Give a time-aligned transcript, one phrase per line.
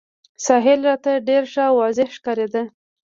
[0.45, 2.63] ساحل راته ډېر ښه او واضح ښکارېده.